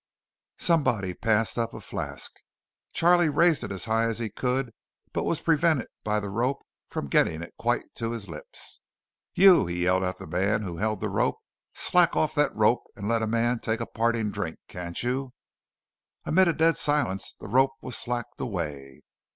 [0.57, 2.31] Somebody passed up a flask.
[2.91, 4.73] Charley raised it as high as he could,
[5.13, 8.79] but was prevented by the rope from getting it quite to his lips.
[9.35, 11.37] "You" he yelled at the man who held the rope.
[11.75, 15.33] "Slack off that rope and let a man take a parting drink, can't you?"
[16.25, 19.03] Amid a dead silence the rope was slacked away.